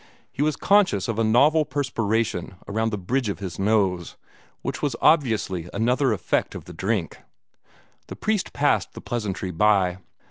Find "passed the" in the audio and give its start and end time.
8.51-9.01